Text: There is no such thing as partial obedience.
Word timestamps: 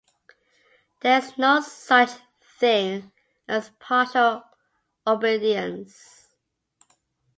There 1.01 1.19
is 1.19 1.37
no 1.37 1.59
such 1.61 2.09
thing 2.57 3.11
as 3.47 3.69
partial 3.79 4.41
obedience. 5.05 6.27